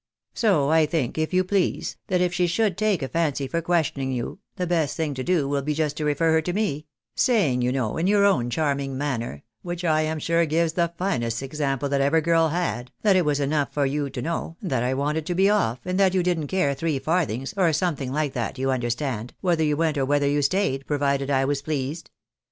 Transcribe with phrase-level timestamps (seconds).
[0.33, 4.11] So I think, if you please, that if she should take a fancy for questioning
[4.11, 7.61] you, the best thing to do will be just to refer her to me; saying,
[7.61, 11.87] you know, in your own charming manner, which I am sure gives the finest example
[11.89, 15.27] that ever girl had, that it was enough for you to know that I wanted
[15.27, 18.71] to be off, and that you didn't care three farthings, or something like that, you
[18.71, 22.09] understand, whether you went or whether you stayed, provided I was pleased.